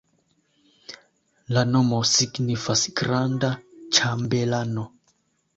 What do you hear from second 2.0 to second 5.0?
signifas granda-ĉambelano.